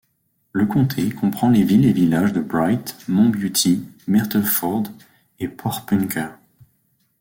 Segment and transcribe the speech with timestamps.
[0.51, 4.85] Le comté comprend les villes et villages de Bright, Mont Beauty, Myrtleford
[5.37, 6.39] et Porepunkah.